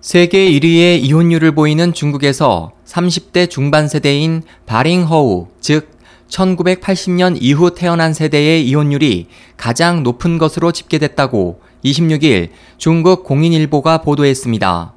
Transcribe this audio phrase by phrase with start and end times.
[0.00, 5.90] 세계 1위의 이혼율을 보이는 중국에서 30대 중반 세대인 바링허우, 즉
[6.30, 9.26] 1980년 이후 태어난 세대의 이혼율이
[9.58, 14.94] 가장 높은 것으로 집계됐다고 26일 중국 공인일보가 보도했습니다.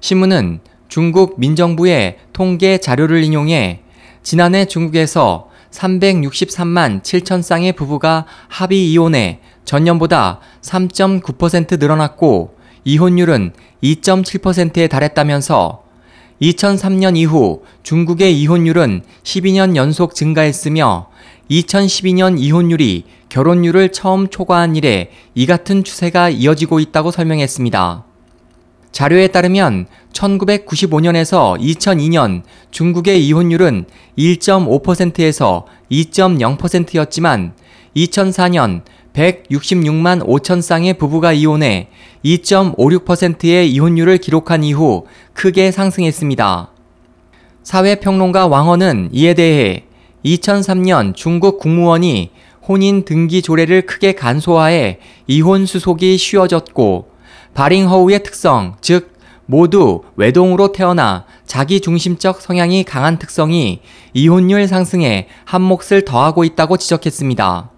[0.00, 3.80] 신문은 중국 민정부의 통계 자료를 인용해
[4.22, 12.55] 지난해 중국에서 363만 7천 쌍의 부부가 합의 이혼해 전년보다 3.9% 늘어났고
[12.86, 15.82] 이혼율은 2.7%에 달했다면서
[16.40, 21.08] 2003년 이후 중국의 이혼율은 12년 연속 증가했으며
[21.50, 28.04] 2012년 이혼율이 결혼율을 처음 초과한 이래 이 같은 추세가 이어지고 있다고 설명했습니다.
[28.92, 37.52] 자료에 따르면 1995년에서 2002년 중국의 이혼율은 1.5%에서 2.0%였지만
[37.96, 38.82] 2004년
[39.16, 41.88] 166만 5천 쌍의 부부가 이혼해
[42.24, 46.70] 2.56%의 이혼율을 기록한 이후 크게 상승했습니다.
[47.62, 49.84] 사회평론가 왕언은 이에 대해
[50.24, 52.30] 2003년 중국 국무원이
[52.68, 57.10] 혼인 등기 조례를 크게 간소화해 이혼 수속이 쉬워졌고
[57.54, 63.80] 바링허우의 특성, 즉 모두 외동으로 태어나 자기 중심적 성향이 강한 특성이
[64.12, 67.75] 이혼율 상승에 한 몫을 더하고 있다고 지적했습니다.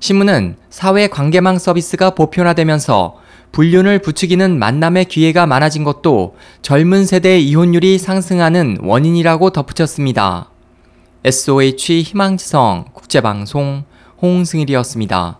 [0.00, 3.16] 신문은 사회 관계망 서비스가 보편화되면서
[3.52, 10.50] 불륜을 부추기는 만남의 기회가 많아진 것도 젊은 세대의 이혼율이 상승하는 원인이라고 덧붙였습니다.
[11.24, 13.84] SOH 희망지성 국제방송
[14.22, 15.38] 홍승일이었습니다.